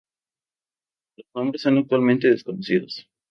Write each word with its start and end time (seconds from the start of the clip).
Los 1.15 1.27
nombres 1.35 1.61
son 1.61 1.77
actualmente 1.77 2.27
desconocidas. 2.27 3.07